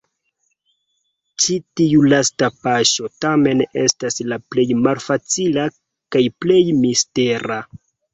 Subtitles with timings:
[1.43, 5.67] Ĉi tiu lasta paŝo, tamen, estas la plej malfacila
[6.17, 7.61] kaj plej mistera.